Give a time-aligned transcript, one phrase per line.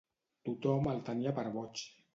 [0.49, 1.89] Tothom el tenia per boig.